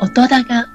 [0.00, 0.66] 音高。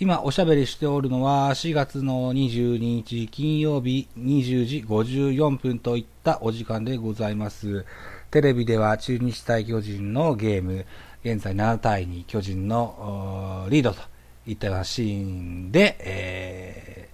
[0.00, 7.86] 今おしゃべりしておるのは4月の22日金曜日20時54分といったお時間でございます。
[8.32, 10.84] テレビでは中日対巨人のゲーム、
[11.22, 14.00] 現在7対2巨人のリードと
[14.46, 17.08] いったようなシーンで、え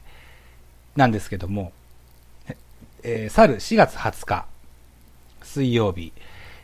[0.94, 1.72] ーなんですけども、
[3.02, 4.46] えー去る4月20日
[5.42, 6.12] 水曜日、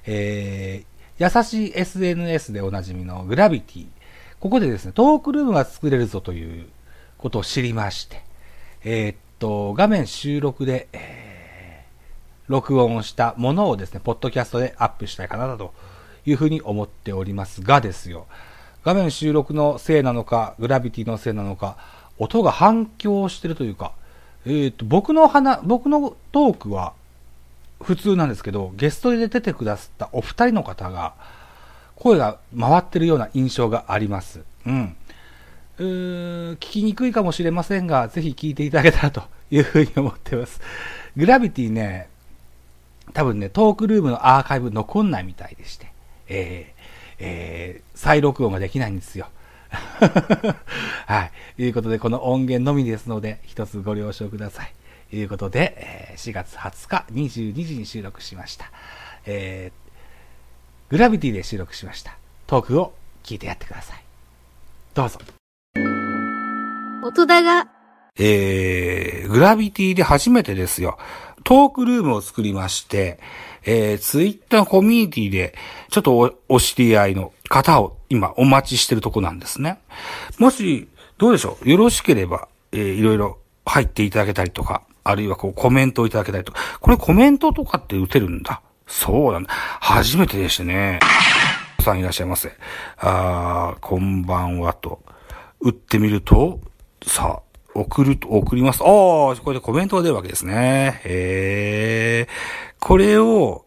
[0.07, 3.87] えー優しい SNS でおなじみのグラビティ。
[4.41, 6.67] ここでですね、トークルームが作れるぞという
[7.19, 8.23] ことを知りまして、
[8.85, 11.25] えーっと、画面収録で、えー
[12.49, 15.73] 録音したものをですね、ポッドキャストでアップしたいかなと
[16.27, 18.27] いうふうに思っておりますがですよ、
[18.85, 21.77] 画面収録のせいなのか、グラビティのせいなのか、
[22.19, 23.93] 音が反響してるというか、
[24.45, 26.93] えーっと、僕の話、僕のトークは、
[27.83, 31.15] 普通なんですけど、ゲストで出てくださったお二人の方が、
[31.97, 34.41] 声が回ってるような印象があります。
[34.67, 34.97] うん。
[35.79, 40.61] うー聞きにくいかもしれませんが、ぜひ聞いていただけたらというふうに思ってます。
[41.17, 42.09] グラビティね、
[43.13, 45.93] 多分ね、トークルームのアーカイブ残んないみたいでして、
[46.29, 46.85] えー
[47.19, 49.29] えー再録音ができないんですよ。
[51.07, 51.33] はい。
[51.57, 54.73] ということで、この音源のみですので、一つご了承ください。
[55.15, 58.73] ということで、えー4月20日22時に収録しました。
[59.27, 62.19] えーグラビティで収録しました。
[62.49, 64.03] トークを聞いてやってください。
[64.93, 65.21] どうぞ。
[67.05, 67.69] 音高。
[68.19, 70.99] えー、グラビティで初めてですよ。
[71.45, 73.21] トークルームを作りまして、
[73.65, 75.55] えー、ツイッターコミュニティで、
[75.91, 79.79] ちょっとおお知り合いの方を今お待ちしてるとこなんですね。
[80.39, 81.71] もし、どうでしょう？
[81.71, 88.63] よろしければ、えー、いろいろ入っていただけたりとか、あるいはこうコメントをいただけたりとか、これコメントとかって打てるんだ。
[88.87, 89.51] そうなんだ。
[89.51, 90.99] 初めてでしてね。
[91.83, 92.53] さんいらっしゃいませ。
[92.99, 95.03] あー、こんばんはと。
[95.61, 96.61] 打ってみると、
[97.07, 97.43] さあ、
[97.75, 98.83] 送ると、送ります。
[98.83, 101.01] ああ、これでコメントが出るわけですね。
[101.05, 102.29] へえ。
[102.81, 103.67] これを、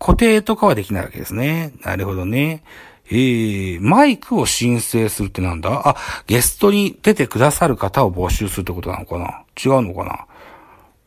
[0.00, 1.72] 固定とかはできないわけですね。
[1.82, 2.62] なるほどね。
[3.10, 5.88] えー、マイクを申請するってなんだ？
[5.88, 5.96] あ、
[6.26, 9.44] ゲストに出てくださる方を募集するってことなのかな？
[9.56, 10.26] 違うのかな？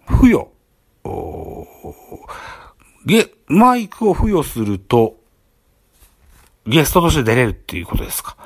[0.07, 0.49] 付与。
[1.03, 1.67] おー
[3.05, 5.17] ゲ、マイクを付与すると、
[6.67, 8.37] ゲストとして出れるっていうことですか。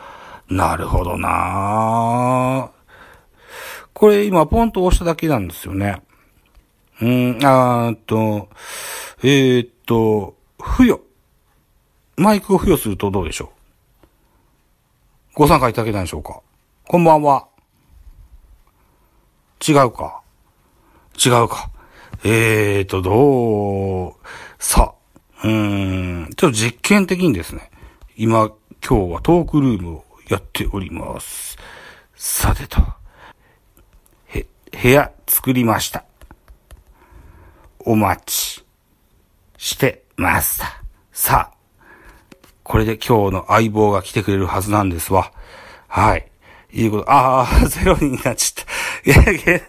[0.49, 2.71] なるほどな
[3.93, 6.01] これ今ポンと押しただけなんですよね。
[7.01, 8.49] うーん、あーっと、
[9.23, 11.01] えー、っと、付与。
[12.17, 13.49] マイクを付与するとどうでしょう
[15.33, 16.41] ご参加いただけないでしょうか
[16.87, 17.47] こんばんは。
[19.67, 20.21] 違うか。
[21.23, 21.69] 違うか。
[22.23, 24.13] えーと、どう、
[24.57, 24.93] さ、
[25.43, 27.69] うーん、ちょっと実験的にですね、
[28.17, 28.51] 今、
[28.87, 31.57] 今日はトークルームをやっております。
[32.15, 32.81] さてと、
[34.27, 36.05] へ、部屋作りました。
[37.79, 38.65] お待ち
[39.57, 40.81] してました。
[41.11, 41.57] さあ、
[42.63, 45.31] これで今日の相棒が来てくれるはずなんですわ。
[45.87, 46.31] はい。
[46.73, 48.73] いうこと、ああ、 ゼロになっちゃった。
[49.45, 49.61] ゲ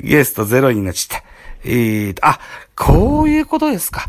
[0.00, 1.24] ゲストゼロになっちゃった。
[1.64, 2.40] えーと、あ、
[2.74, 4.08] こういうことですか。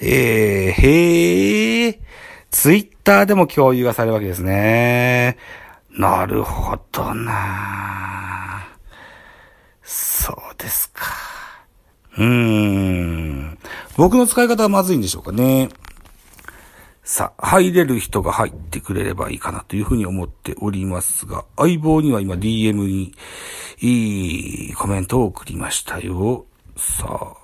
[0.00, 1.98] えー、へー。
[2.50, 5.36] ツイッターでも共有がされるわけですね。
[5.90, 8.64] なるほどな
[9.82, 11.02] そうですか。
[12.16, 13.58] うーん。
[13.96, 15.68] 僕の使い方はまずいんでしょうかね。
[17.04, 23.14] さあ、入れる人が入ってくれればいいかなというふうに思っておりますが、相棒には今 DM に
[23.78, 26.46] いいコメントを送りましたよ。
[26.78, 27.36] さあ、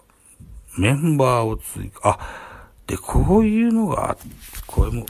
[0.78, 2.18] メンバーを追加、あ、
[2.86, 4.16] で、こういうのが、
[4.66, 5.04] これも、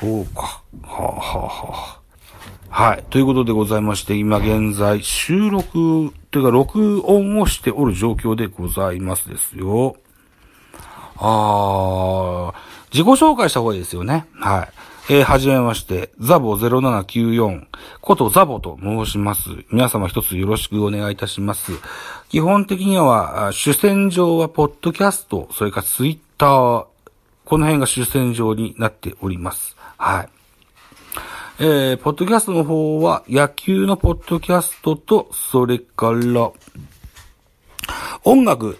[0.00, 0.42] こうか。
[0.42, 2.00] はあ、はあ、は
[2.68, 2.88] あ。
[2.90, 3.04] はい。
[3.08, 9.96] ということでございまして、今現在収録、というか録音をしておる状況でございますですよ。
[11.18, 12.54] あー、
[12.92, 14.26] 自己紹介した方がいいですよね。
[14.34, 14.68] はい。
[15.08, 17.66] えー、はじめまして、ザボ0794
[18.00, 19.50] ことザボと申します。
[19.70, 21.72] 皆様一つよろしくお願いいたします。
[22.28, 26.86] 基本的には、主戦場はポッドキャスト、それからツイッター、
[27.44, 29.76] この辺が主戦場になっております。
[29.96, 30.28] はい。
[31.60, 36.50] えー、ポッドキャストの方は、野球のポッドキャストと、それから、
[38.24, 38.76] 音楽、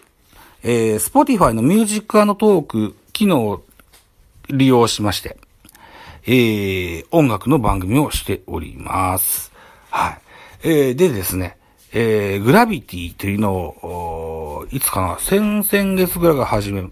[0.69, 3.63] えー、Spotify のミュージックトーク機能を
[4.49, 5.37] 利用しまして、
[6.25, 9.53] えー、音楽の番組をしております。
[9.91, 10.19] はい。
[10.65, 11.57] えー、でですね、
[11.93, 16.85] えー、グラビティというのを、いつかな先々月ぐらいが始め、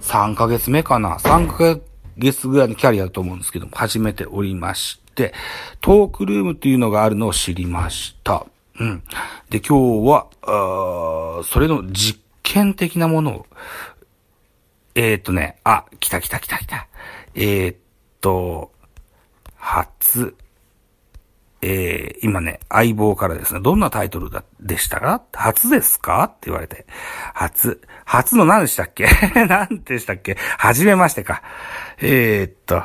[0.00, 1.78] 3ヶ月目かな ?3 ヶ
[2.18, 5.32] 月ぐらいのキャリアだと思うんですけども、始めておりまして、
[5.80, 8.44] トークルームっていうのがあるのを知りました。
[8.80, 9.04] うん。
[9.48, 13.46] で、今日は、それの実験的なものを、
[14.94, 16.86] えーっとね、あ、来た来た来た来た。
[17.34, 17.76] えーっ
[18.20, 18.72] と、
[19.56, 20.36] 初、
[21.60, 25.22] えー、今ね、相棒からですね、どんなタイトルだ、でしたか？
[25.32, 26.22] 初ですか？
[26.24, 26.86] って言われて。
[27.34, 27.82] 初。
[28.04, 29.08] 初の何でしたっけ？
[29.48, 30.36] 何でしたっけ？
[30.58, 31.42] はじめましてか。
[31.98, 32.82] えー、っと、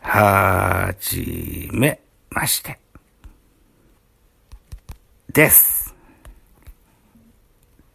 [0.00, 2.00] はじめ
[2.30, 2.78] まして。
[5.32, 5.94] です。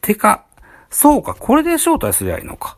[0.01, 0.45] てか、
[0.91, 2.77] そうか、これで招待すりゃいいのか。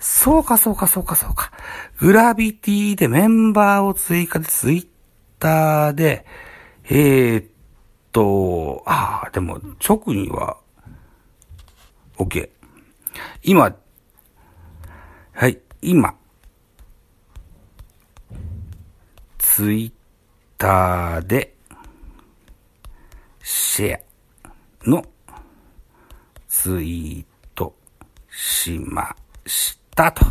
[0.00, 1.52] そうか、そうか、そうか、そうか。
[1.98, 4.86] グラビティでメンバーを追加でツイッ
[5.38, 6.26] ターで、
[6.84, 7.46] えー、っ
[8.12, 10.56] と、ああ、でも、直には、
[12.16, 12.50] OK。
[13.44, 13.74] 今、
[15.32, 16.14] はい、今、
[19.38, 19.92] ツイッ
[20.58, 21.54] ターで、
[23.42, 25.04] シェアの
[26.60, 27.24] ツイー
[27.54, 27.72] ト
[28.28, 29.14] しま
[29.46, 30.26] したと。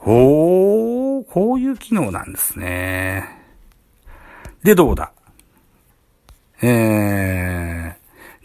[0.00, 3.24] おー、こういう機能なんですね。
[4.62, 5.14] で、どうだ？
[6.60, 6.66] え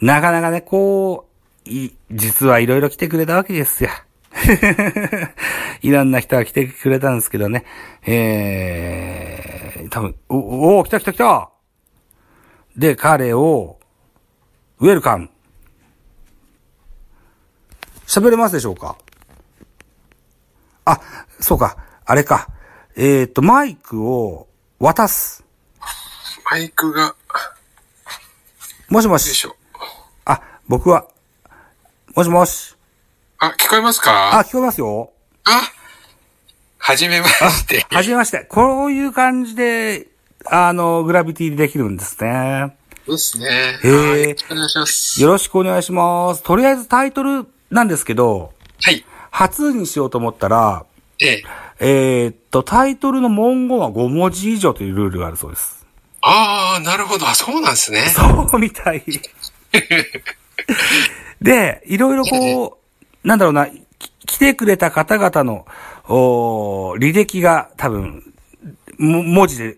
[0.02, 1.28] ー、なかなかね、こ
[1.66, 3.90] う、い、実はいろいろ来てくれたわけですよ。
[5.82, 7.66] いろんな人が来てくれたんですけどね。
[8.06, 11.52] えー、多分、お、お来た来た来た
[12.78, 13.82] で、彼を、
[14.80, 15.30] ウェルカム。
[18.20, 18.96] 喋れますでしょうか？
[20.86, 21.02] あ、
[21.40, 22.48] そうか、あれか。
[22.96, 24.48] えっ、と、マイクを
[24.80, 25.44] 渡す。
[26.50, 27.16] マイクが、
[28.90, 29.28] もしもし。
[29.28, 29.56] よいしょ。
[30.26, 31.08] あ、僕は、
[32.16, 32.76] もしもし。
[33.40, 35.12] あ、聞こえますあ、か聞こえますよ。
[35.44, 35.62] あ
[36.78, 37.86] はじめまして。
[37.90, 38.46] はじめまして。
[38.48, 40.08] こういう感じで、
[40.46, 42.78] あの、グラビティでできるんですね。
[43.08, 43.80] ですね。
[43.84, 45.22] へーはいお願いします。
[45.22, 46.44] よろしくお願いします。
[46.44, 49.06] とりあえずタイトルなんですけど、はい。
[49.32, 50.86] 初にしようと思ったら、
[51.20, 51.44] ええ。
[51.80, 55.86] えーっと、タイトルの文言は5文字以上というルールがあるそうです。
[56.22, 57.28] ああ、なるほど。
[57.28, 58.00] あ、そうなんですね。
[58.08, 58.24] そ
[58.54, 59.04] うみたい。
[61.42, 62.78] で、いろいろこ
[63.24, 65.66] う、なんだろうな、き来てくれた方々の、
[66.08, 68.24] おー履歴が多分、
[68.98, 69.76] も文字で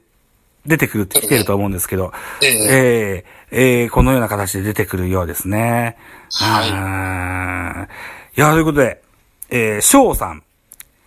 [0.67, 5.97] 出てくるって来てると思うんですけど、えええーえーこのような形で出てくるようですね。
[6.33, 9.01] はいいや、ということで、
[9.49, 10.43] えー、翔さん、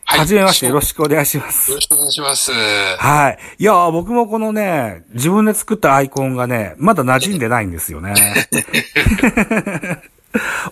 [0.04, 1.72] はいはじめましてよろよしくお願いします。
[1.72, 2.50] ろしくお願いします。
[2.52, 3.38] はい。
[3.58, 8.14] いやー、僕もこのね、自分で作ったアイコンがね、まだ馴染んでないんですよね。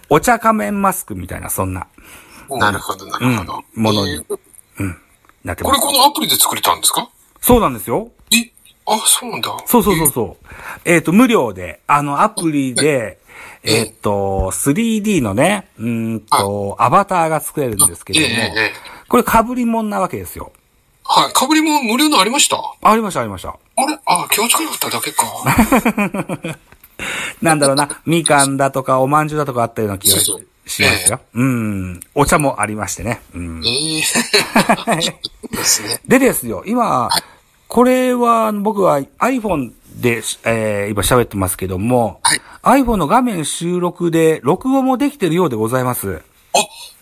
[0.09, 1.87] お茶仮面マスクみたいな、そんな、
[2.51, 3.63] なるほど、なるほど。
[3.77, 4.39] うんものにえー
[5.45, 5.81] なってます。
[5.81, 7.09] これこのアプリで作れたんですか？
[7.41, 8.11] そうなんですよ。
[8.91, 9.57] えあ、そうなんだ。
[9.67, 10.47] そうそうそうそう。
[10.85, 13.19] えっ、と、無料で、あの、アプリで、
[13.63, 18.73] えっ、と、3D のね、うーんと、アバターが作れるんですけれどもええええ、
[19.09, 20.53] これ被り物なわけですよ。
[21.05, 21.33] はい。
[21.33, 22.59] かぶりも無料のありました？
[22.83, 23.49] ありました、ありました。
[23.49, 23.55] あ
[23.87, 23.99] れ？
[24.07, 26.59] あ、気をつかなかっただけか。
[27.41, 31.21] なんだろうな、みかんだとか、おまんじゅうだとかあったような気がしそうそうしますよ。
[31.35, 32.01] うん。
[32.15, 33.23] お茶もありましてね。
[33.35, 33.63] うん。
[33.67, 34.03] ええ
[35.57, 36.01] ですね。
[36.07, 37.09] でですよ、今、
[37.69, 42.21] これは僕は iPhone で、えー今喋ってますけども、
[42.63, 46.23] iPhone の画面収録で録音もできてるようでございます。
[46.55, 46.59] あ、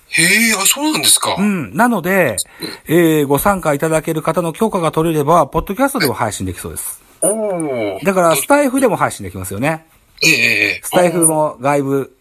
[0.08, 1.36] へえ、あ、そうなんですか。
[1.38, 1.74] うん。
[1.74, 2.36] なので、
[2.88, 7.00] えーご参加いただける方の許可が取れれば、ポッドキャストでも配信できそうです。
[7.20, 8.00] おお。
[8.02, 9.86] だから、スタイフでも配信できますよね。
[10.22, 10.34] えええ
[10.78, 12.16] えスタイフも外部、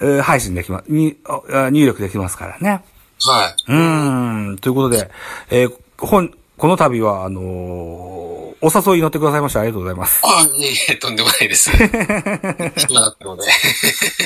[0.00, 1.16] えー配信できます、入
[1.86, 2.84] 力できますからね。
[3.20, 3.72] はい。
[3.72, 4.58] うーん。
[4.58, 5.10] ということで、
[5.50, 8.28] えー本、この度は、あのー
[8.60, 10.20] お誘いに乗ってくださいましてありがとうございます。
[10.24, 11.70] あ、いえとんでもないです。
[11.70, 13.44] 暇だったので。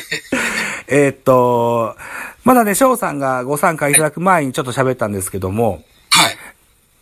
[0.88, 1.94] えーっと、
[2.42, 6.36] まだね、翔さんがご参加いただく前にちょっと喋ったんですけども、はい。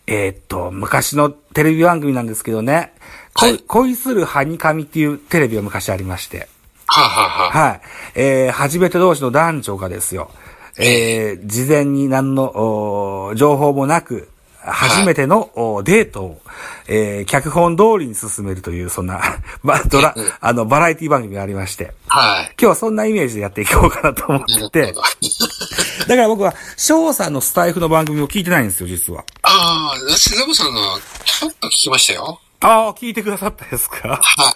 [0.09, 2.93] えーっと、昔のテレビ番組なんですけどね、
[3.35, 6.49] 恋はい恋するハニカミっていうテレビが昔ありまして、
[6.87, 7.81] はあ、はあはあ、はい。
[8.17, 10.33] えー、初めて同士の男女がですよ、
[10.77, 14.29] えー、事前に何の、情報もなく、
[14.63, 16.41] 初めての、おデートを、
[16.87, 19.21] えー、脚本通りに進めるという、そんな、
[19.65, 22.45] ばドラ、あの、バラエティ番組がありまして、はい。
[22.45, 24.93] 今日はそんなイメージでやっていこうかなと思ってて。
[26.07, 29.25] だから僕は、翔さんのスタイフの番組を聞いてないんですよ、実は。
[29.43, 32.41] ああ、私、ザボさんの、ちょっと聞きましたよ。
[32.61, 34.21] ああ、聞いてくださったですか？
[34.23, 34.51] は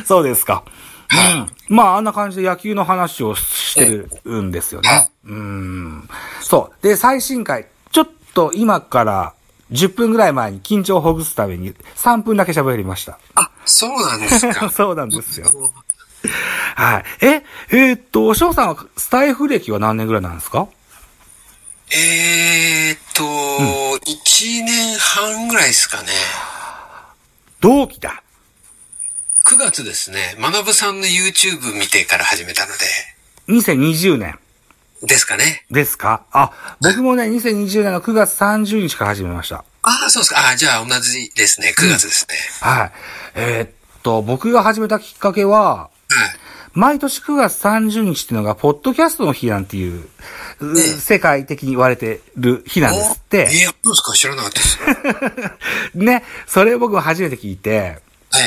[0.00, 0.04] い。
[0.06, 0.62] そうですか。
[1.10, 1.50] うん。
[1.76, 3.84] まあ、あんな感じで野球の話をして
[4.24, 5.10] るんですよね。
[5.26, 6.08] うん。
[6.40, 6.86] そう。
[6.86, 7.66] で、最新回、
[8.34, 9.34] と今から
[9.72, 13.18] 10分ぐらい前に緊張をほぐすために3分だけ喋りました。
[13.34, 14.68] あ、そうなんですか。
[14.74, 15.50] そうなんですよ。
[16.76, 17.26] はい。
[17.26, 20.68] え、えーっと、翔さんはスタイフ歴は何年ぐらいなんですか？
[21.94, 26.08] えーっと、1年半ぐらいですかね。
[27.60, 28.22] 同期だ。
[29.44, 30.36] 9月ですね。
[30.40, 32.84] 学ぶさんの YouTube 見てから始めたので。
[33.48, 34.38] 2020年
[35.02, 35.64] ですかね。
[35.70, 36.24] ですか？
[36.32, 39.64] あ、僕もね、2020年の9月30日から始めました。
[39.82, 40.40] ああ、そうですか。
[40.46, 41.74] ああ、じゃあ同じですね。
[41.76, 42.36] 9月ですね。
[42.60, 42.92] はい。
[43.34, 43.70] えーっ
[44.02, 45.90] と、僕が始めたきっかけは、は
[46.34, 46.38] い。
[46.74, 50.08] 毎年9月30日っていうのが、ポッドキャストの日なんていう、
[50.60, 53.38] う世界的に言われてる日なんですって。
[53.38, 54.12] えー、そうですか？
[54.12, 54.78] 知らなかったです。
[55.98, 57.98] ね、それを僕も初めて聞いて、
[58.34, 58.38] え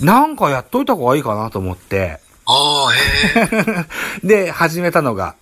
[0.00, 3.86] えなんかやっといた方がいいかなと思って、ああ、え
[4.22, 5.34] え で、始めたのが、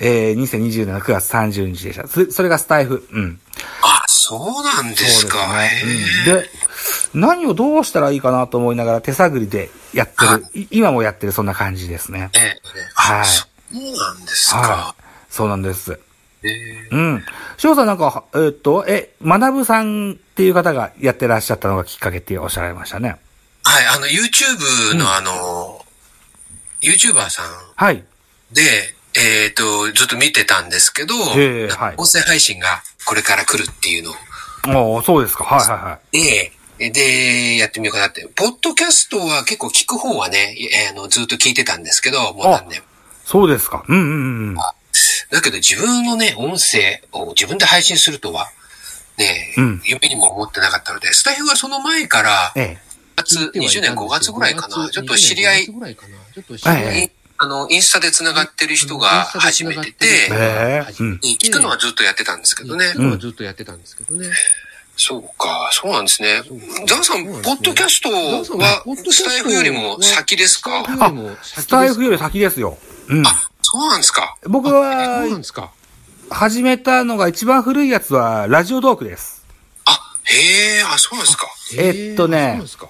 [0.00, 2.08] えー、2020年の9月30日でした。
[2.08, 3.06] そそれがスタイフ。
[3.12, 3.38] うん。
[3.82, 5.38] あ、そうなんですか。
[5.38, 5.92] そうですね。
[6.26, 6.40] へうん。
[6.42, 6.50] で、
[7.12, 10.46] 何をどうしたらいいかなと思いながら手探りでやってはる。
[10.54, 12.30] い今もやってるそんな感じですね。
[12.32, 12.60] えええ
[12.94, 14.94] はいあ、そうなんですはか。
[14.98, 15.02] い。
[15.30, 16.00] そうなんです。
[16.42, 17.24] ええうん。
[17.58, 23.16] 翔さんなんか、えーっと、え、学ぶさんっていう方がやってらっしゃったのがきっかけっておっしゃられましたね。
[23.64, 25.83] はい、あの、YouTube のあの、
[26.84, 28.04] YouTuber さんはい。
[28.52, 28.62] で、
[29.16, 34.14] えっ、と、ずっと見てたんですけど、ええはい音声配信がこれから来るっていうのを
[34.96, 35.44] おーそうですか。
[35.44, 36.18] はいはいはい。
[36.78, 38.26] で、で、やってみようかなって。
[38.34, 42.86] ポッドキャストは結構聞く方はね、えーあの、ずっと聞いてたんですけど、もう何年も
[43.24, 43.84] そうですか。
[43.88, 44.54] うんうんうん。
[44.54, 48.48] だけど自分のね、音声を自分で配信するとは、
[49.16, 52.78] ね、うん夢にも思ってなかったので、スタイフはその前から、え
[53.16, 55.68] 月、20年5月ぐらいかな、ちょっと知り合い、
[56.36, 60.30] ええあの、インスタで繋がってる人が始めてて、
[61.20, 62.92] 聞くのはずっとやってたんですけどね。
[62.96, 64.28] うんはずっとやってたんですけどね。
[64.96, 66.42] そうか、そうなんですね。
[66.86, 68.44] ザワさん、ポッドキャストは
[69.10, 70.84] スタイフよりも先ですか？
[70.86, 71.12] あ
[71.42, 72.78] スタイフより先ですよ。
[73.08, 73.26] うん。
[73.26, 74.36] あ、そうなんですか。
[74.44, 75.72] 僕そうなんは、ですか。
[76.30, 79.44] 始めたのが一番古いやつは、ラジオトークです。
[79.84, 81.48] あ、へえ、あ、そうなんですか。
[81.76, 82.88] えっとねそうなんですか。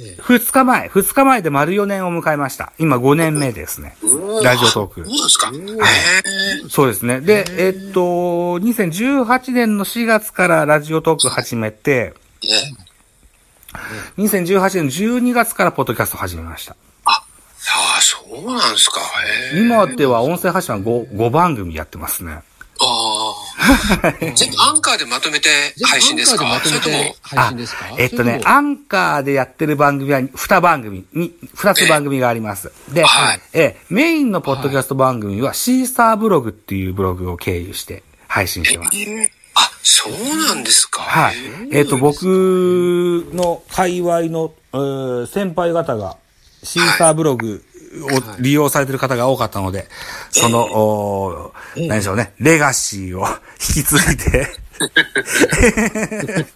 [0.00, 0.22] ええ。
[0.22, 2.72] 二日前、二日前で丸4年を迎えました。
[2.78, 3.96] 今5年目ですね。
[4.42, 5.50] ラジオトークそうですか。
[5.50, 5.56] へ
[6.64, 6.68] え。
[6.68, 7.20] そうですね。
[7.20, 8.00] で、えっと、
[8.58, 14.20] 2018年の4月からラジオトーク始めて、ええ。
[14.22, 16.76] 2018年の12月からポッドキャスト始めました。
[17.04, 17.22] あ
[17.96, 19.00] あ、そうなんですか。
[19.54, 22.32] 今では音声発信は 5, 5番組やってますね。
[22.32, 22.40] あ
[22.80, 23.23] あ。
[24.34, 25.48] 全部アンカーでまとめて
[25.84, 26.44] 配信ですか？
[26.46, 27.86] アンカーでまとめてそれとも、配信ですか？
[27.98, 32.72] えっとね、アンカーでやってる番組は2番組、に2つ番組があります。
[32.92, 38.98] で、はいえメインのポッドキャスト番組はシーサーブログっていうブログを経由して配信してます。
[39.56, 40.12] あ、そう
[40.48, 41.02] なんですか？
[41.02, 41.36] はい。
[41.72, 42.22] えっ、と、僕
[43.32, 46.16] の界隈の、えー先輩方が、
[46.64, 47.64] シーサーブログ
[48.02, 48.08] を
[48.40, 49.86] 利用されてる方が多かったので、
[50.30, 53.26] その、おー何でしょうね、レガシーを
[53.76, 54.50] 引き継いで、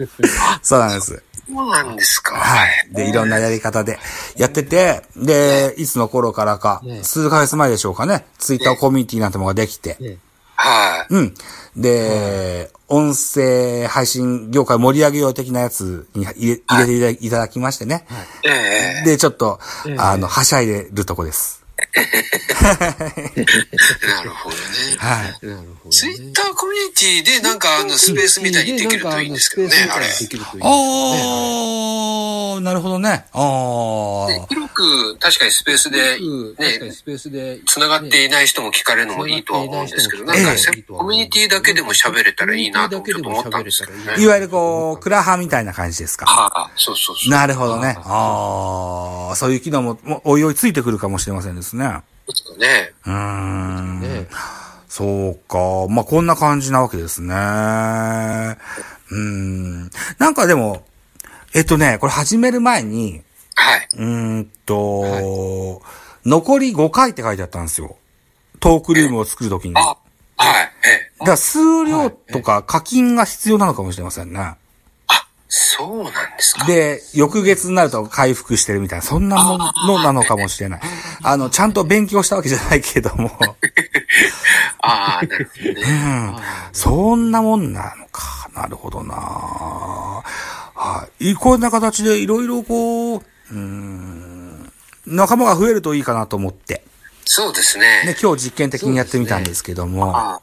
[0.63, 1.23] そうなんです。
[1.49, 2.37] そうなんですか。
[2.37, 2.89] はい。
[2.93, 3.99] で、いろんなやり方で
[4.37, 10.19] やってて、で、いつの頃からか、ね数ヶ月前でしょうかね、ツイッターコミュニティなんてものができて。
[11.11, 11.35] うん。
[11.77, 18.07] で、音声配信業界を盛り上げよう的なやつに入れ入れていただきましてね。
[18.45, 19.05] ええ。
[19.05, 21.59] で、ちょっと、ええあの、はしゃいでるとこです。
[21.79, 21.85] な
[24.23, 24.63] るほどね。
[24.99, 25.47] はい。
[25.47, 25.69] なるほどね。
[25.91, 30.07] ツイッターコミュニティでなんかあのスペースみたいにできるといいんですけどね、あれ。
[30.07, 30.37] でき
[32.61, 33.27] なるほどね。
[33.33, 34.47] あでー。
[34.49, 36.19] 広く確かにスペースで
[36.59, 37.61] ね、スペースで。
[37.67, 44.23] 繋がっていない人も聞かれるのもいいとは思うんですけど、なんかええコミュニティだけでも喋れたらいいなとちょっと思ったんですけどね。
[44.23, 46.27] いわゆるこう、クラハみたいな感じですか？
[46.27, 47.31] はあ、そうそうそう。
[47.31, 47.97] なるほどね。
[48.05, 52.03] あー、そういう機能も、もおいおいついてくるかもしれませんですね。
[52.27, 52.93] ですかね。
[53.07, 54.01] うーん。
[54.01, 54.29] ね
[54.89, 55.59] そうか。
[55.89, 57.35] まあ、こんな感じなわけですね。
[59.11, 59.91] うん。
[60.19, 60.83] なんかでも、
[61.55, 63.23] えっとね、これ始める前に、
[63.55, 63.89] はい。
[63.95, 65.83] うーんと、
[66.25, 67.97] 残り5回って書いてあったんですよ。
[68.61, 69.75] トークルームを作るときに。
[69.75, 69.97] だか
[70.37, 70.71] あ、はい。
[70.85, 71.25] ええ。
[71.25, 74.39] ら数量とか課金が必要なのかもしれませんね。
[74.41, 74.57] あ、
[75.49, 76.67] そうなんですか。
[76.67, 80.81] で、翌月になると回復してるみたいな、そんなものなのかもしれない。
[81.23, 83.31] あの、ちゃんと勉強したわけじゃないけども。
[84.83, 85.83] ああ、なるほどうね。
[85.91, 86.37] ん。
[86.73, 88.49] そんなもんなのか。
[88.55, 89.15] なるほどな
[90.93, 91.35] はい。
[91.35, 94.73] こんな形でいろいろこう、うーん、
[95.07, 96.83] 仲間が増えるといいかなと思って。
[97.31, 98.05] そうですね。
[98.07, 100.41] ね、今日実験的にやってみたんですけども、あ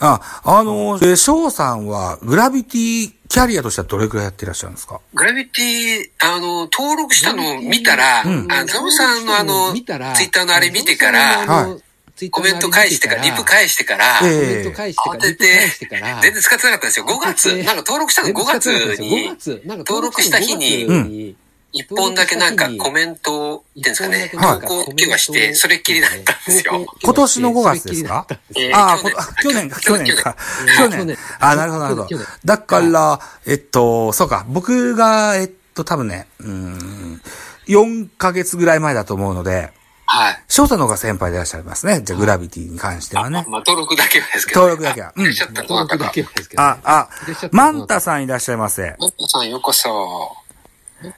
[0.00, 5.00] あ、あの、えー翔さんは、グラビティキャリアとしてはどれくらいやってらっしゃるんですか？
[5.14, 9.86] グラビティ、あの、登録したのを見たら、うんあザボさんのあの、ツイッ
[10.30, 11.82] ターのあれ見てから、はい
[12.30, 14.30] コメント返してから、リプ返してから、ええ。
[14.30, 17.06] コメント返してから、慌てリプ返しててから、全然使ってなかったんですよ。
[17.06, 18.66] 5月、なんか登録したの5月
[18.98, 21.36] に、5月、なんか登録した日にうん
[21.72, 26.86] 一本だけなんかコメントを、っていうんですかね、はい投稿だけはして、それっきりだったんですよ。
[27.02, 28.26] 今年の5月ですか？
[28.56, 29.12] えーああ、去年。
[29.12, 30.16] こあ去年か、去年。
[30.16, 30.36] か。
[30.78, 30.98] 去年。
[31.00, 31.18] 去年。
[31.38, 32.18] あなるほど、なるほど。
[32.46, 37.20] だから、えっと、そうか、僕が、えっと、多分ね、うん、
[37.68, 39.70] 4ヶ月ぐらい前だと思うので、
[40.16, 40.42] はい。
[40.48, 42.00] 翔さんの方が先輩でいらっしゃいますね。
[42.00, 43.44] じゃあ、グラビティに関してはね。
[43.48, 46.10] まあ、登録だけはですけど、登録だけはうん登録だ。
[46.10, 46.68] けはですけどね。
[46.68, 47.08] あ、あ
[47.52, 48.96] マンタさんいらっしゃいませ。
[48.98, 50.34] マットさんようこそ。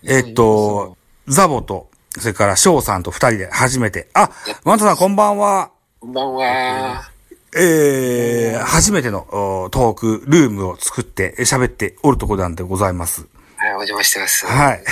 [0.03, 0.97] えっと、
[1.29, 1.89] ザボと、
[2.19, 4.09] それから翔さんと二人で初めて。
[4.15, 4.31] あ、
[4.65, 5.71] マンタさんこんばんは。
[6.01, 7.09] こんばんは。
[7.57, 13.27] えー、初めてのおトークルームを作ってえ喋っておるところなんでございます。
[13.69, 14.47] はい、お邪魔してます。
[14.47, 14.83] はい。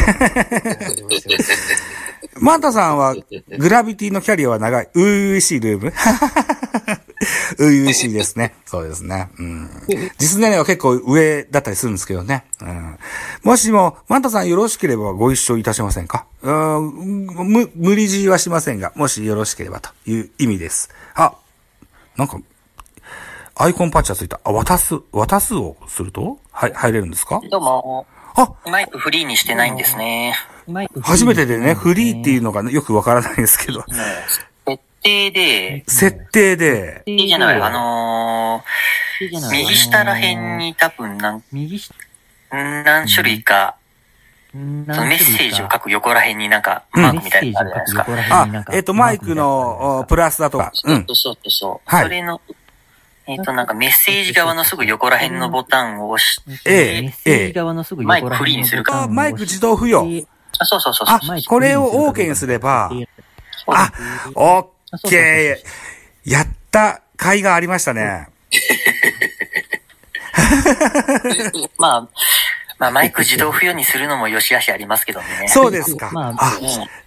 [2.39, 3.15] マンタさんは、
[3.59, 5.93] グラビティのキャリアは長い、う々しいルーム
[7.59, 8.55] う々しいですね。
[8.67, 9.31] そうですね。
[9.39, 9.71] うん。
[10.19, 12.45] 実年齢は結構上だったりするんですけどね。
[12.61, 12.99] うん。
[13.43, 16.27] もしも、マンタさんよろしければご一緒いたしませんか？
[16.43, 20.91] うん、む、無理強いはしませんが、もしよろしければという意味です。
[21.15, 21.33] あ、
[22.17, 22.39] なんか、
[23.55, 24.39] アイコンパッチがついた。
[24.45, 26.39] あ、渡す、渡すをすると？
[26.53, 27.41] はい、入れるんですか？
[27.51, 28.07] どうも。
[28.37, 30.35] あ、マイクフリーにしてないんですね。
[31.03, 33.85] 初めてでね、フリーっていうのがねよくわからないんですけど、
[34.67, 41.95] 設定で、設定で、いいじゃない、あのー、右下ら辺に多分何、右下、
[42.51, 43.77] 何種類か、
[44.53, 48.07] そのメッセージを書く横ら辺になんか、マークみたいなのあるじゃないですか。
[48.71, 51.05] あ、えっ、と、マイクのおプラスだとか、うん。
[51.07, 51.91] そうそうそう。
[51.91, 52.03] はい。
[52.05, 52.41] それの、
[53.29, 60.27] えっ、と、なんかメッセージ側のすぐ横ら辺のボタンを押しええメッセージ側のすぐ横ら辺マイクフリーにするかあマイク自動付与。
[60.59, 62.91] あ、そうそうそうそうあ。、これを OK にすれば、
[63.67, 63.93] あ、
[64.35, 65.57] OK。
[66.25, 68.29] やった甲斐がありましたね。
[71.79, 72.09] まあ、
[72.79, 75.49] まあ、マイク自動付与にするのも良し悪しありますけどね。
[75.49, 76.11] そうですか。
[76.13, 76.59] まああ、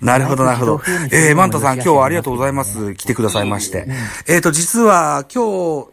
[0.01, 0.81] なるほど、なるほど。
[1.11, 2.95] えー、マンタさん今日はありがとうございます。
[2.95, 3.85] 来てくださいまして。
[4.27, 5.89] えっ、と、実は今日、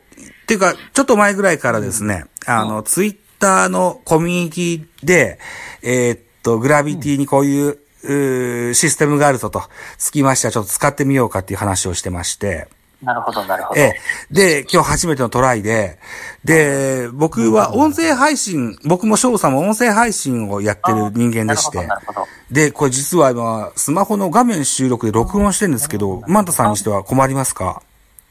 [0.47, 5.41] っていうか、ちょっと前ぐらいからですね、あの、ツイッターのコミュニティで、
[5.83, 9.65] えーっと、グラビティにこういう、うーシステムがあるぞと、
[9.99, 12.69] つきましてはちょっと使ってみようかっていう話をしてまして、
[13.03, 13.81] なるほど、なるほど。
[13.81, 13.95] え
[14.31, 14.35] え。
[14.35, 15.99] で、今日初めてのトライで、
[16.45, 22.27] で、僕は音声配信、僕も翔さんも音声配信をやってる人間でしてなるほど、なるほど。
[22.51, 27.83] で、これ実は今、スマホの画面収録で録音してるんですけど、マンタさんにしては困りますか？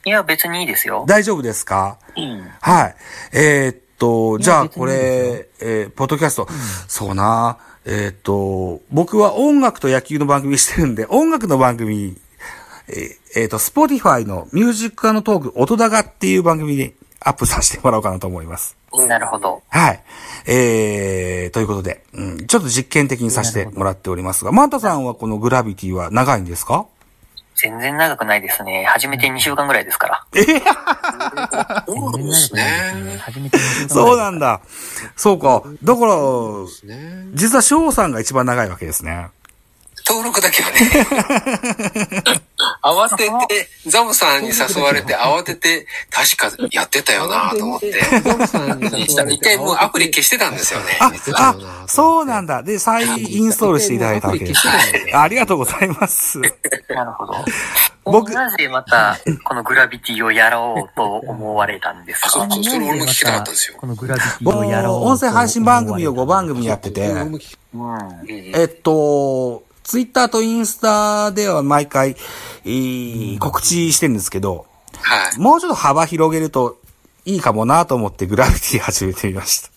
[0.05, 1.03] いや、別にいいですよ。
[1.07, 1.97] 大丈夫ですか？
[2.15, 2.47] うん。
[2.61, 2.95] はい。
[3.33, 6.47] えーっと、じゃあこれ、えーポッドキャスト、
[6.87, 12.15] そうな、えーっと、僕は音楽と野球の番組してるんで、音楽の番組、
[12.87, 18.77] えーえーっと、スポティファイのミュージックのトーク、音高っていう番組にアップさせてもらおうかなと思います。
[19.07, 19.63] なるほど。
[19.69, 20.03] はい。
[20.45, 26.85] えー、ということで、うん、ちょっと実験的にさせてもらっておりますが、マンタさんはこのグラビティは長いんですか？
[27.55, 28.83] 全然長くないですね。
[28.85, 30.25] 始めて2週間ぐらいですから。
[31.87, 33.17] そうですね。
[33.21, 34.59] 初めてのそうなんだ。
[35.15, 35.63] そうか。
[35.81, 36.15] だから、
[36.83, 37.27] ね。
[37.33, 39.29] 実は翔さんが一番長いわけですね。
[40.07, 42.41] 登録だけはね。
[42.85, 47.91] 慌てて、ザボさんに誘われて慌てて、確かやってたよなと思って。
[48.21, 50.97] ザボさんに誘われて一回もうアプリ消してたんですよね。
[50.99, 52.61] ああ、そうなんだ。
[52.61, 54.67] で、再インストールしていただいたわけです。
[55.13, 56.39] あありがとうございます。
[56.89, 57.33] なるほど。
[58.05, 63.77] 僕なぜまた、このグラビティをやろうと思われたんですあ、そうかそう、それ俺も聞きたかったんですよ。
[63.79, 67.39] このグラビティ僕をやろうと音声配信番組を5番組やってて、うん。
[68.53, 72.15] えっと、ツイッターとインスタでは毎回、
[72.65, 74.65] えー告知してるんですけど、
[74.99, 75.39] はい。
[75.39, 76.79] もうちょっと幅広げると
[77.23, 79.69] いいかもなと思ってグラビティ始めてみました。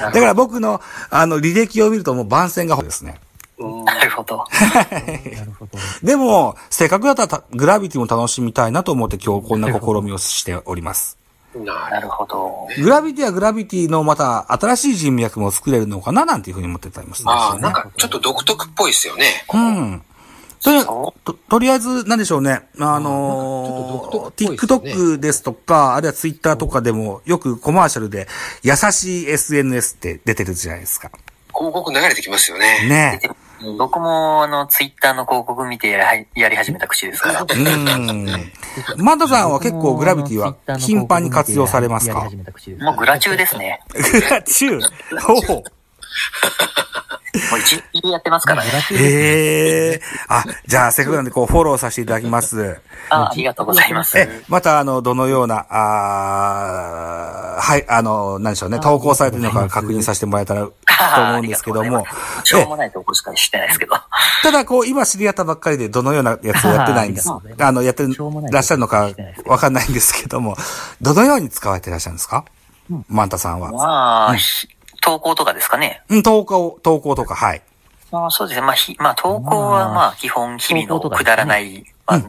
[0.00, 0.80] だから僕の、
[1.10, 3.20] あの、履歴を見るともう番宣がですね。
[3.58, 4.44] なるほど。
[4.82, 5.78] なるほど。
[6.02, 11.18] でも、せっかくだったらたグラビティも楽しみたいなと思って今日こんな試みをしております。
[11.64, 12.68] ななるほど。
[12.82, 17.60] グラビティはグラビティのまた新しい人脈も作れるのかななんていうふうに思ってたりもするんですああ、よね。
[17.62, 19.24] なんかちょっと独特っぽいですよね。
[19.52, 20.02] うん。
[20.62, 22.68] とりあえずそと、とりあえず、なんでしょうね。
[22.80, 28.26] あのちょっと独特っぽいですね TikTok ですとか、あるいは Twitter とかでも、よくコマーシャルで、
[28.62, 31.10] 優しい SNS って出てるじゃないですか。
[31.54, 32.86] 広告流れてきますよね。
[32.88, 33.20] ね
[33.78, 37.40] 僕も、あの、ツイッターの広告見てやりやり始めた口ですから。
[37.42, 38.26] うん。
[38.98, 42.28] マンタさんは結構グラビティは頻繁に活用されますか？
[42.80, 43.80] もうグラ中ですね。
[43.92, 44.80] グラ中
[45.20, 45.62] ほう。
[47.50, 48.70] もう一日やってますからね。
[48.92, 50.00] へえ。
[50.28, 52.78] あ、じゃあ、せっかくなんで、こう、フォローさせていただきます。
[53.10, 54.18] あありがとうございます。
[54.18, 60.72] え、また、あの、どのような、あーはい、あの、何でしょうね、投稿されてるのか確認させてもらえたらと
[61.20, 62.06] 思うんですけども。
[62.44, 63.94] しょうもないとこしかしてないですけど。
[64.42, 67.28] ただ、こう、今知り合ったばっかりで、どのようなやつをやってないんです。
[67.60, 68.04] あの、やって
[68.50, 69.10] らっしゃるのか、
[69.44, 70.56] わかんないんですけども、
[71.02, 72.44] どのように使われてらっしゃるんですか？
[73.08, 73.72] マンタさんは。
[73.72, 74.68] まあ、ひ
[75.06, 76.02] 投稿とかですかね。
[76.08, 77.62] うん、投稿、投稿とか、はい。
[78.10, 78.66] まあそうですね。
[78.66, 82.22] まあ、ひ、まあ投稿はまあ基本日々のくだらない、まあ、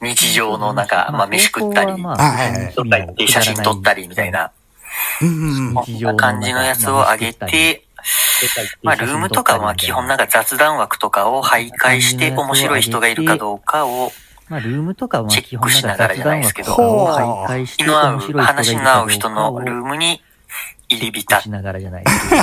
[0.00, 2.72] 日常のなんか、まあ飯食ったり、あ、はいはい。
[2.72, 4.52] 撮ったり写真撮ったりみたいな、
[5.22, 7.84] うんな感じのやつを上げて、
[8.84, 14.12] まあルームとかはまあ基本なんか雑談枠とかを徘徊して面白い人がいるかどうかを
[14.48, 20.20] まあ、ルームとかはチェックしながらじゃないですけど気の合う、面白い人がい話の合う人のルームに
[20.90, 22.42] 入り浸しながらじゃないですけど。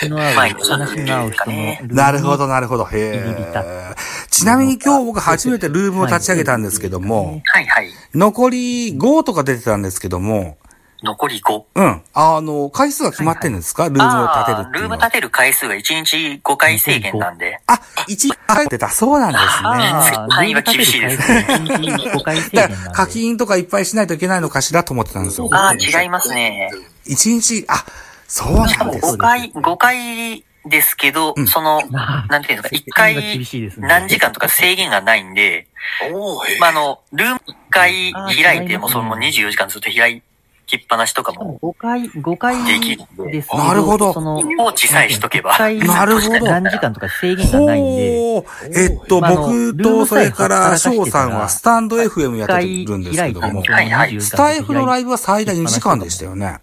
[0.00, 2.84] 気の合う、話の合う人のルームになるほど、なるほど。
[2.84, 3.94] へえ。
[4.30, 7.88] ちなみに今日僕初めてルームを立ち上げたんですけども、はいはい。
[8.14, 10.58] 残り5とか出てたんですけども、
[11.00, 11.62] 残り5。
[11.76, 12.02] うん。
[12.12, 13.88] あの、回数が決まってるんですか？
[13.88, 14.82] ルームを立てる。
[14.82, 17.60] ルーム立てる回数が1日5回制限なんで。
[17.68, 18.88] あ、1回出た。
[18.88, 19.48] そうなんですね。
[19.62, 22.90] ああ、範囲は厳しいですねルーム立てる回数が1日5回制だから。
[22.90, 25.48] 課金とかいっぱいしないといけないのかしらと思ってたんですよ。
[25.52, 26.68] ああ、違いますね。
[27.08, 27.84] 1日、あ、
[28.26, 31.46] そうなんです5回、5回ですけど、うん。
[31.46, 31.82] その、
[32.28, 33.40] なんていうんですか、1回
[33.78, 35.66] 何時間とか制限がないんで、
[36.12, 40.22] おまあ、あの、ルーム1回開いても、その24時間ずっと開
[40.66, 43.42] きっぱなしとかも、5回、5回できるで。
[43.42, 44.12] すけなるほど。
[44.12, 46.46] その、放置さえしとけば1回なるほど。
[46.46, 48.78] 何時間とか制限がないんで、ほう。
[48.78, 56.58] えっと、まああの僕と、それから、翔さんはスタンド FM やってるんですけども、スタイフのライブは最大2時間でしたよね。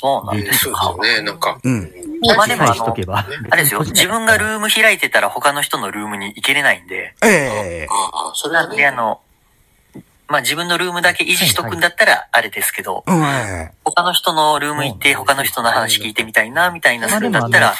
[0.00, 0.96] そうなんですそうか。
[1.02, 1.22] ですよね。
[1.22, 1.92] なんか、うん。
[2.36, 3.26] まあでもあしとけば。
[3.50, 9.20] あれですよ、自分がルーム開いてたら他の人のルームに行けれないんで、ええああ、それなんであはね、の、
[10.28, 17.74] まあ自分のルームだけ維持しとくんだったらあれですけど、うん、え他の人のルーム行って他の人の話聞いてみたいな、みたいなするんだったら、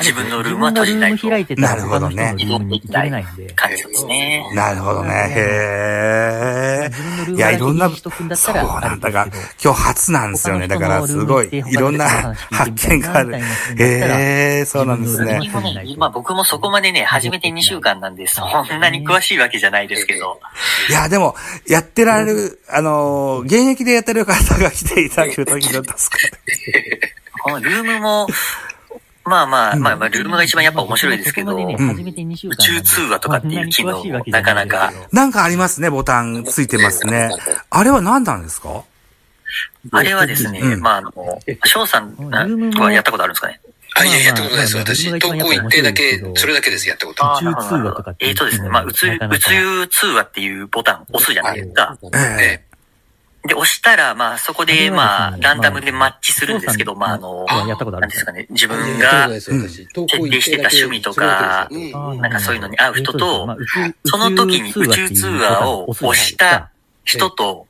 [0.00, 3.52] 自分のルームは閉じないと自分がルーム開いてたら他の人のルームに行けれないんで。
[3.54, 4.48] 感じですね。
[4.52, 5.10] えなるほどね。
[5.30, 6.90] へ
[7.28, 7.32] え。
[7.32, 9.26] いや、いろんな、そうたらなんだが、
[9.62, 10.68] 今日初なんですよね。
[10.68, 12.08] だから、すごい、いろんな
[12.50, 13.36] 発見がある。
[13.36, 15.40] へえ、そうなんですね。
[15.42, 20.40] 今ね、今僕もそこまでね、始めて2週間なんで、そんなに詳しいわけじゃないですけど、
[20.88, 21.34] いや、でも、
[21.66, 26.16] やってられる、あの、現役でやってる方が来ていただけるといいのですか。
[27.44, 28.26] このルームも、
[29.24, 37.30] まあまあ、まあまあ、ルームが一番やっぱ面白いですけど、宇そこまでね初めて2週間なんで宙通話とかっていう機能もなかなか、なんかありますね、ボタンついてますね。
[37.70, 38.82] あれは何なんですか？
[39.92, 40.80] あれはですね、うん。
[40.80, 41.12] まああの、
[41.64, 43.60] 翔さんはやったことあるんですかね？
[43.94, 44.76] あ、いや、やったことないです。
[44.76, 47.24] 私、投稿一定だけ、それだけです、やったこと。
[47.24, 51.98] 宇宙通話とかってえーとですね、まあ、宇宙、宇宙通話っていうボタンを押すじゃないですか。
[52.14, 52.72] ええ。
[53.48, 59.68] で、押したら、まあ、そこで、まあ、ランダムでマッチするんですけど、まあ、あの、なんですかね、自分が設定
[60.40, 63.48] してた趣味とかなんかそういうのに合う人と、
[64.04, 66.70] その時に宇宙通話を押した
[67.04, 67.66] 人と、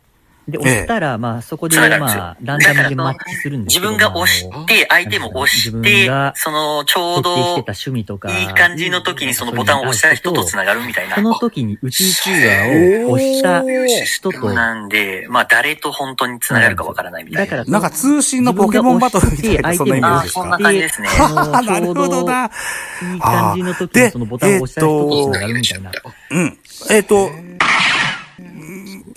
[0.49, 11.23] で、押したら、まあ、そこで、繋がるんですよまあ、ランダムでマッチするんですけど自分が押して、相手も押し自てその、ちょうど設定してた、趣味とか、いい感じの時にそのボタンを押した人と繋がるみたいなそ。
[11.23, 13.63] の時に宇宙通話を押した
[14.05, 17.57] 人と、なんで、まあ、誰と本当に繋がるかわからないみたいな。
[17.57, 21.09] だから、なんか通信のポケモンバトルみたいな、そんなイメージですあそんなか感じですね。
[21.19, 22.51] なるほどな。
[23.15, 25.93] いい感じの時にそのボタンを押した人と繋がるみたいな。
[26.31, 26.59] うん。
[26.91, 27.31] えっと、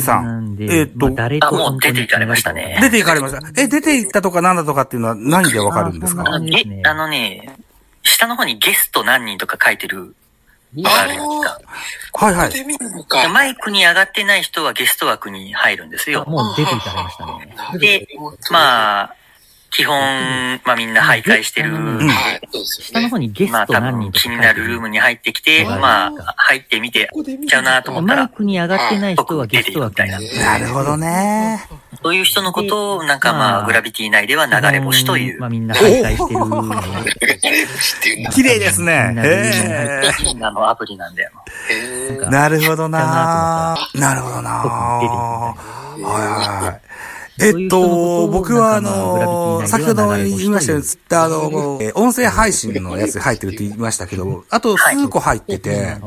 [0.04, 3.62] さなんで、えっとまあ、あもう出て行かれましたね出て行かれました。
[3.62, 7.58] え、出て行ったとかなんだとかっていうのは何でわかるんですかああのね、
[8.04, 10.16] 下の方にゲスト何人とか書いてる
[10.74, 12.26] のがあるじゃないですか。
[12.26, 13.30] はいはい。
[13.30, 16.26] マイクに上がってない人はゲスト枠に入るんですよ。
[16.28, 17.80] もう出ていかれましたね。
[17.80, 18.08] で、
[18.52, 19.16] まあ、
[19.76, 21.76] 基本、まあみんな徘徊してる。
[21.76, 23.02] うんはい、そうですよね。
[23.02, 27.10] 下の方にゲまあ多スト何人とか分気になるルームに入ってきて、はいまあ入ってみて、
[27.50, 31.68] ちゃうなと思ったら、マイクに上がってない人はゲスト枠になってなるほどね。
[32.02, 36.40] そういう人のことをなんかままああグラビティ内では流れ星というまあみんな徘徊してる。
[37.42, 38.30] 誰星っていうんだ。
[38.32, 39.14] 綺麗ですね。
[39.18, 40.02] へ
[40.42, 41.24] あのアプリなんで。
[41.70, 42.30] へーえ。
[42.30, 45.56] なるほどなななるほどなは
[45.98, 46.82] いはいはい。
[47.39, 55.98] えっと、僕はあの、先ほど言いましたように、ツイッターの、えー音声配信のやつに入ってるって言いましたけど、あと数個入ってて、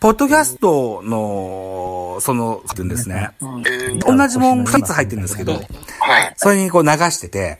[0.00, 3.30] ポッドキャストの、その、って言うんですね。
[3.40, 5.64] 同じもん2つ入ってるんですけど、はい。
[6.36, 7.58] それにこう流してて、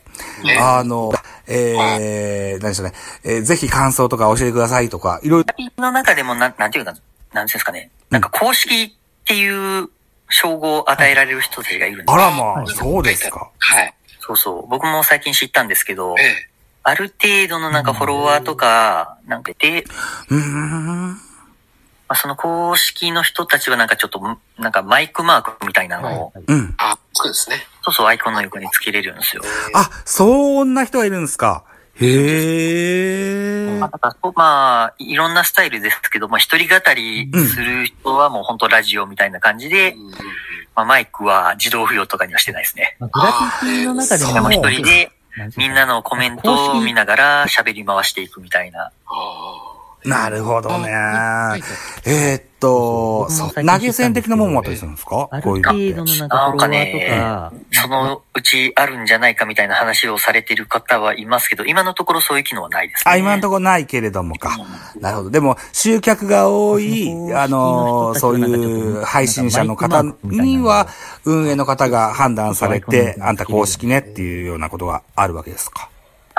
[0.61, 1.12] あの、
[1.46, 2.92] えー、何でしょうね、
[3.24, 6.92] えーぜひ感想とか教えてくださいとか、いろいろ、の中でもなん、なんていうか、
[7.33, 7.90] なんていうんですかね。
[8.11, 8.90] なんか公式っ
[9.24, 9.90] ていう
[10.29, 13.51] 称号を与えられる人たちがいるんですあよらまあ、そうですか。
[13.59, 13.95] はい。
[14.21, 14.67] そうそう。
[14.69, 16.49] 僕も最近知ったんですけどえ、え。
[16.83, 19.85] ある程度のなんかフォロワーとか、なんかで、
[20.29, 21.09] うーん。
[21.12, 21.19] ま
[22.09, 24.21] あ、その公式の人たちはなんかちょっと、
[24.59, 26.75] なんかマイクマークみたいなのを、うん。
[26.79, 27.57] あ、そうですね。
[27.83, 29.43] そうそうアイコンの横につけれるんですよ。
[29.75, 31.64] あ、そんな人がいるんですか。
[32.01, 33.79] へえ。
[34.35, 40.11] まあ、いろんなスタイルですけど、まあ、一人語りする人はもう本当ラジオみたいな感じで、うん
[40.79, 42.97] まあ、マイクは自動付与とかにはしてないですね。
[43.01, 45.11] まあグラフィティの中でも、一人で、
[45.57, 48.93] みんなのコメントを見ながら喋り回していくみたいな。
[49.07, 49.78] あ
[50.09, 51.62] なるほどねはい。
[52.07, 55.29] えーっと、そう投げ銭的なもんもあったりするんですか？
[55.42, 56.18] こういうのって。
[56.18, 63.12] なんかフォロワーとか、そのうちあるんじゃないかみたいな話をされてる方はいますけど、今のところそういう機能はないですね。
[63.12, 64.59] あ、今のところないけれどもか。
[65.01, 65.31] なるほど。
[65.31, 70.88] でも、集客が多い、あの、そういう配信者の方には、
[71.25, 75.90] 運営の方が判断されて、あんた公式ねっていうようなことがあるわけですか？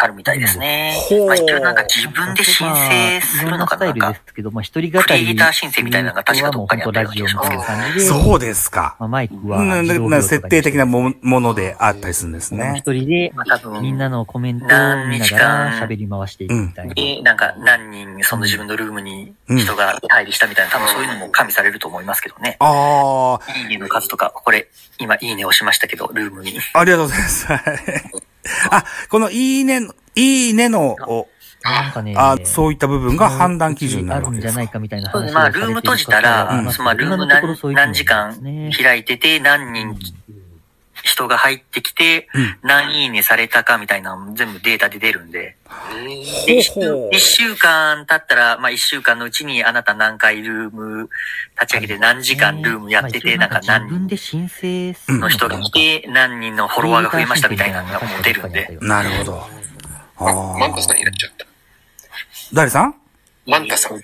[0.03, 1.27] あるみたいですねほう。
[1.27, 5.05] まあ、一応なんか自分で申請するのかななんかで、すけど、まあ一人語り。
[5.05, 8.95] クリエイター申請みたいなのが確かどっかにあったような気がしますけどそうですか。
[8.99, 12.73] まあマイクうはな設定的なもものであったりするんですね。
[12.77, 14.69] 一人でまあ多分みんなのコメントを
[15.07, 16.93] 見ながら喋り回していくみたいな。
[16.93, 22.57] で、なんか何人その自分のルームに人が出入りしたみたいな、多分そういうのも加味されると思いますけどね。
[22.59, 24.67] あいいねの数とか、これ、
[24.99, 26.59] 今いいね押しましたけど、ルームに。
[26.73, 27.47] あ、ありがとうございます。
[28.45, 31.27] はいあ、このいいねの、いいねの、お
[31.61, 34.59] なんかね、あ、そういった部分が判断基準になるわけですか。
[34.59, 34.69] あるんじゃない。
[34.69, 38.39] かみたいな話をそうですまあ、ルーム閉じたら、うんまあ、ルーム何何時間
[38.81, 39.97] 開いてて、何人
[41.19, 42.29] 人が入ってきて、
[42.63, 45.57] 何いいねされたかみたいな全部データで出るんで、
[46.45, 51.09] で一週間経ったら、まあ一週間のうちにあなた何回ルーム
[51.59, 58.77] 立ち上げて何時間ルームやってて、なんか何人自分で申請するの人が来て、何人のフォロワーが増えましたみたいなのがもう出るんで。
[58.81, 59.43] なるほど。
[60.17, 61.45] あマンタさんいらっしゃった。
[62.53, 62.95] 誰さん？
[63.45, 64.01] マンタさん。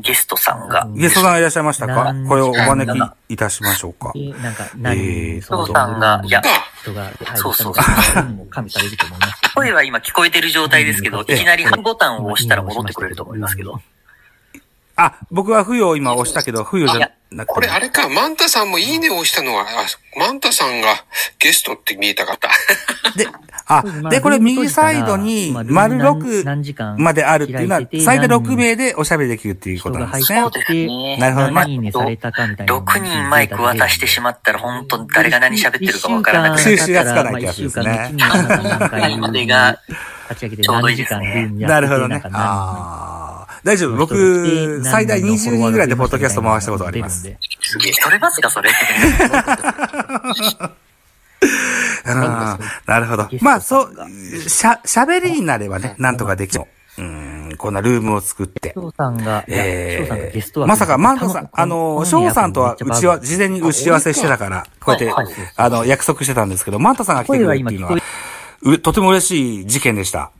[0.00, 0.86] ゲストさんが。
[0.94, 2.14] ゲストさんいらっしゃいましたか？
[2.28, 4.12] これをお招きいたしましょうか。
[4.14, 5.42] で、なんか、何人？
[5.42, 6.42] そのゲストさんが、いや、
[6.82, 9.54] 人がそうそうみたいなのも加味されると思いますけど。
[9.54, 13.80] 声は今聞こえてる状態ですけど、いきなりボタンを押したら戻ってくれると思いますけど。
[14.96, 17.54] あ、僕は付与を今押したけど、付与じゃなくて。
[17.54, 19.86] これあれか、マンタさんもいいねを押したのは、あ、
[20.18, 21.04] マンタさんが
[21.38, 22.48] ゲストって見えたかった。
[23.18, 23.26] で、
[23.66, 30.50] あ、で、これ右サイドに、丸6まであるっていうのは、最大6名でおしゃべりできるっていうことなんですね人が。
[30.50, 32.76] 入って、なるほどね何いいねされたかみたいな。
[32.76, 36.76] 6人マイク渡してしまったら、本当誰が何喋ってるかわからなくなる。
[36.78, 38.10] 収集がつかないってやつですね
[40.94, 43.23] ですねなるほどねああ。
[43.64, 43.96] 大丈夫。
[43.96, 47.22] 僕、最大20人ぐらいでポッドキャスト回したことあります。。
[47.22, 48.70] すげえ、それますか、それ。
[52.06, 52.14] うん
[52.86, 53.28] なるほど。
[53.40, 53.94] まあ、そう、
[54.48, 56.64] しゃ、喋りになればね、なんとかできる。
[56.96, 58.74] うん、こんなルームを作って。
[59.48, 60.32] え
[60.66, 67.96] まさか、マンタさん、あの、翔さんとは、うちは、事前に打ち合わせしてたから、こうやって、あの、約束してたんですけど、マンタさんが来てくれるっていうのは、
[68.62, 70.30] うとても嬉しい事件でした。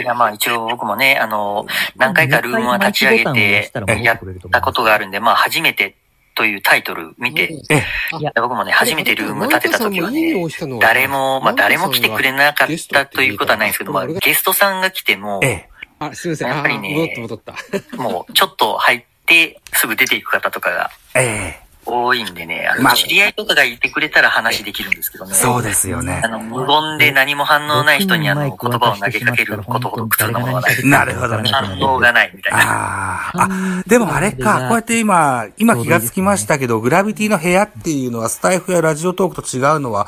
[0.00, 5.96] いや、まあ一応僕もね、あの、何回かルームは立ち上げて、やったことがあるんで、まあ初めて
[6.34, 7.82] というタイトル見て、ええ、
[8.18, 10.34] いや僕もね、初めてルーム立てた時はね、
[10.80, 16.48] 誰も、まあ誰も来てくれなかったということはないんですけど、まあゲストさんが来ても、ええ、あ、すみません。
[16.48, 17.96] やっぱりあ戻ったね、戻った。
[17.96, 25.34] もうちょっと入ってすぐ出ていく方とかがええ、多いんでね、あのまあ知り合いとかがいてくれたら話できるんですけどね。
[25.34, 26.28] そうですよねあ。
[26.28, 30.86] の、無言で何も反応ない人にあの、言葉を投げかけることほど苦痛なものはない。
[30.86, 32.58] なるほどね反応がないみたいな。
[32.60, 40.06] ああ、あ、でもあれか、こうやって今、今気がつきましたけど、グラビティの部屋っていうのは、スタイフやラジオトークと違うのは、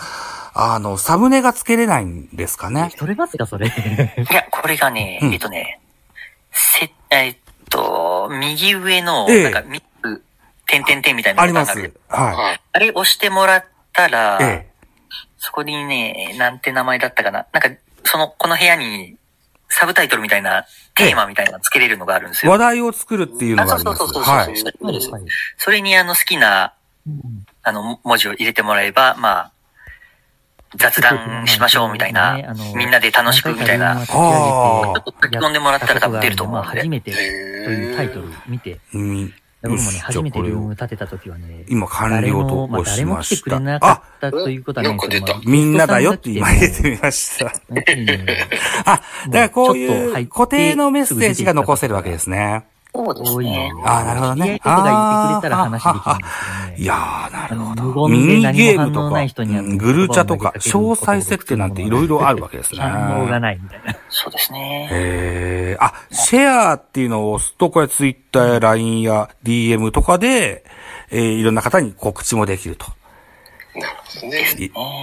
[0.54, 2.92] あの、サムネがつけれないんですかね？
[2.96, 3.66] それますか、それ？
[3.66, 3.70] い
[4.32, 5.80] や、これがね、うんえっとね、
[6.52, 7.36] せ、えっ
[7.68, 9.82] と、右上の、ええなんか、三
[10.66, 11.92] つ、点々点みたいなあります。
[12.08, 12.60] ははい。
[12.72, 14.42] あれ押してもらったら、い。
[14.42, 14.66] え
[15.38, 17.46] そこにね、なんて名前だったかな。
[17.52, 17.68] なんか、
[18.04, 19.16] その、この部屋に、
[19.68, 22.46] サブタイトルみたいな、テーマみたいなのつけれるのがあるんですえ。
[22.46, 22.52] よ。
[22.52, 23.98] 話題を作るっていうのあ、があります。
[23.98, 24.56] そうそうそうそう、はい。
[24.56, 25.10] そうです
[25.58, 26.72] それにあの好きな、
[27.62, 29.52] あの、文字を入れてもらえば、まあ、
[30.76, 32.38] 雑談しましょうみたいな、
[32.74, 36.88] みんなで楽しくみたいな、ちちょっと書き込んでもらったら多分出ると思うので初。
[36.88, 39.34] めてというタイトル見て、うん。
[39.68, 43.72] 僕もね、初めてルーム立てた時はね、れを今完了とまあ押し誰も来てくれました。
[43.72, 47.46] なかったということはないんですけどあまあみんなだよって今入れてみました。
[48.84, 52.64] あ、だからこういう固定のメッセージが残せるわけですね。
[52.94, 53.72] そうです多いね。
[53.84, 56.74] あーなるほどね知り合いとかが言ってくれたら話できるんですけどね。
[56.78, 58.08] いやー、なるほ無ど。
[58.08, 62.80] ミニゲームとか、ない人にはうんグルチャとか、詳細設定なんていろいろあるわけですね。
[62.80, 63.96] 反応がないみたいな。
[64.08, 64.88] そうですね。
[64.92, 70.64] へーあ、シェアっていうのを押すと、これツイッターや LINE や DM とかで、
[71.10, 72.86] えーいろんな方に告知もできると。
[73.74, 74.44] なるほどね。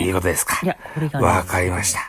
[0.02, 0.68] い、いうことですかい。
[0.68, 2.00] や、これがねわかりました。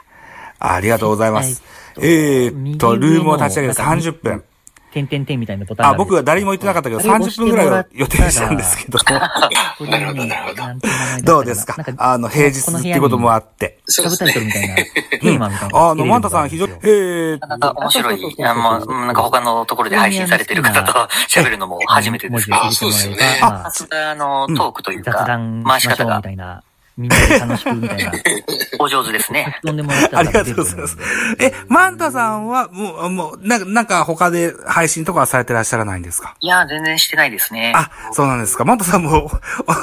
[0.61, 1.62] ありがとうございます。
[2.01, 4.45] えっと、ルームを立ち上げて30分。
[4.92, 10.24] 点々点みたいなボタンがあ、僕は誰にも言ってなかったけど、30分ぐらいを予定したんですけど、なるほど。
[10.26, 11.76] なるほどどうですか？
[11.96, 13.78] あの、平日っていうこともあって。
[13.87, 15.90] サブタイトルみたいな、テーマみたいな。
[15.90, 17.40] あの、マンタさん非常に、えー。
[17.40, 20.92] なかなか面白い、あまあ、なんか他のところで配信されてる方と
[21.28, 23.40] 喋るのも初めてですけど、あそうですよね。
[23.42, 26.62] ああの、トークという雑か、談しましょう回し方がみたいな、
[26.96, 28.12] みんなで楽しくみたいな、
[28.78, 29.59] お上手ですね。
[29.64, 30.98] 飛んでもらったらありがとうございます。
[31.38, 36.35] え、マンタさんは、もう、もう、なんか、なんか他で配信とかはされてらっしゃらないんですか？
[36.40, 37.72] いや、全然してないですね。
[37.74, 38.64] あ、そうなんですか。
[38.64, 39.31] マンタさんも、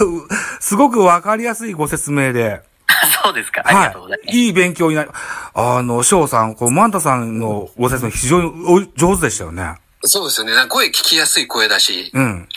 [0.60, 2.62] すごくわかりやすいご説明で、
[3.24, 3.62] そうですか。
[3.66, 4.38] ありがとうございます。
[4.38, 4.46] い。
[4.46, 5.12] いい勉強になる。
[5.54, 9.76] あの、翔さん、こう、マンタさんのご説明非常にお上手でしたよね。
[10.02, 10.54] そうですよね。
[10.54, 12.48] なんか声聞きやすい声だし、うん。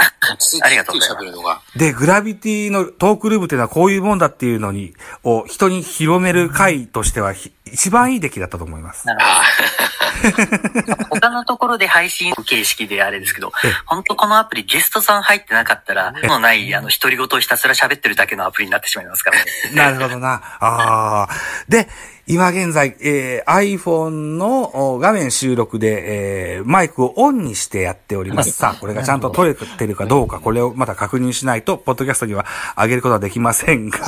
[0.62, 1.60] ありがとうございます喋るのが。
[1.74, 9.06] で、グラビティのトークルームっていうのはこういうもんだっていうのに、を人に広める回としてはひ一番いい出来だったと思います。
[9.06, 11.04] なるほど。
[11.10, 13.52] 他のところで配信形式であれですけど、
[13.86, 19.44] 本当このアプリゲストさん入ってなかったら、のない、あの、独り言をひたすら喋ってるだけのアプリになってしまいますからね。
[19.74, 20.34] なるほどな。
[20.60, 21.28] ああ。
[21.68, 21.88] で、
[22.26, 28.52] 今現在、えー iPhone のお画面収録で、えーマイクをオンにしてやっております。
[28.52, 33.98] さあ、これがちゃんと撮れてるかどうか、これをまた確認しないと、ポッドキャストには上げることはできませんが、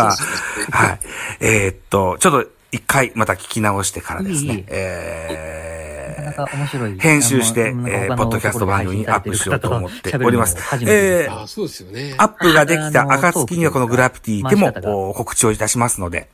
[0.71, 0.99] はい。
[1.41, 4.65] えーっと、ちょっと一回また聞き直してからですねいいいい。
[4.69, 7.01] えー。
[7.01, 10.57] 編集して、えーポッドキャスト番組にアップしようと思っております。
[10.83, 12.15] えーあ、そうですよね。
[12.19, 16.29] アップができた暁にはこのグラフィティでも告知をいたしますので、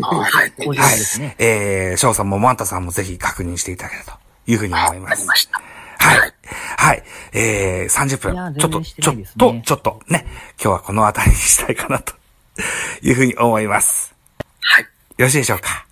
[0.00, 0.30] はい。
[0.30, 1.36] はいですね。。
[1.38, 4.12] えー、翔さんもマンタさんもぜひ確認していただけると
[4.46, 5.36] いうふうに思いますありま。
[5.36, 5.60] した。
[5.98, 6.32] はい。
[6.76, 7.02] はい。
[7.32, 8.60] えー、30いや分。
[8.60, 10.26] ちょっと、ちょっと、ちょっとね、
[10.62, 12.14] 今日はこの辺りにしたいかなと
[13.02, 14.14] いうふうに思います。
[14.60, 14.82] はい。
[14.82, 15.86] よろしいでしょうか？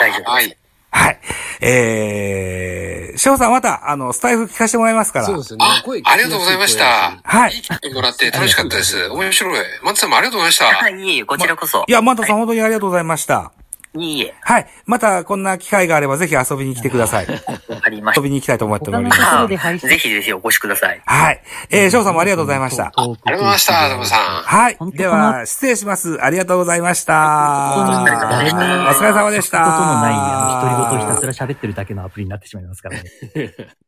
[0.00, 0.30] 大丈夫です。
[0.30, 0.57] はい。
[0.90, 1.20] はい。
[1.60, 5.26] えー、翔さんまた、あの、スタイフ聞かせてもらいますから。
[5.26, 5.82] そうですよねあ。
[6.04, 7.20] ありがとうございました。
[7.22, 9.08] はいいい聞いてもらって楽しかったです。
[9.08, 9.60] 面白い。
[9.82, 10.64] マンタさんもありがとうございました。
[10.66, 11.84] はい、いえいえ、こちらこそ。
[11.86, 13.52] いや、マンタさん本当にありがとうございました。
[13.94, 14.66] いいえ、はい。
[14.86, 17.26] また、こんな機会があればぜひ遊びに来てください。
[17.68, 19.18] わかりまし遊びに行きたいと思っております。
[19.18, 19.62] ところでた。
[19.62, 21.00] 配信ぜひぜひお越しください。
[21.04, 21.42] はい。
[21.70, 22.84] えー、翔さんもありがとうございました。
[22.84, 24.18] ありがとうございました、ザボさん。
[24.42, 26.18] はいでは、失礼します。
[26.22, 27.74] ありがとうございました。
[27.76, 29.58] お疲れ様でした。
[29.58, 33.04] ことのない、あの、独り言をひたすら喋ってるだけのアプリになってしまいますからね。